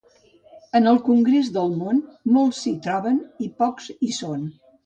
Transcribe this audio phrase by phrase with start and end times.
[0.79, 2.01] En el congrés del món,
[2.39, 4.53] molts s'hi troben i pocs hi són.